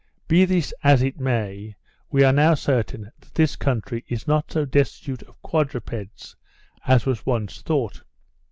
Be 0.27 0.45
this 0.45 0.73
as 0.83 1.03
it 1.03 1.19
may, 1.19 1.75
we 2.09 2.23
are 2.23 2.33
now 2.33 2.55
certain 2.55 3.11
that 3.19 3.35
this 3.35 3.55
country 3.55 4.03
is 4.07 4.27
not 4.27 4.51
so 4.51 4.65
destitute 4.65 5.21
of 5.21 5.39
quadrupeds 5.43 6.35
as 6.87 7.05
was 7.05 7.23
once 7.23 7.61
thought. 7.61 8.01